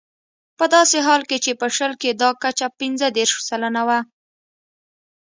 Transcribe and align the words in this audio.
په 0.57 0.65
داسې 0.75 0.97
حال 1.05 1.21
کې 1.29 1.37
چې 1.45 1.51
په 1.61 1.67
شل 1.77 1.91
کې 2.01 2.09
دا 2.21 2.29
کچه 2.43 2.67
پنځه 2.79 3.07
دېرش 3.17 3.33
سلنه 3.49 3.81
وه. 3.87 3.99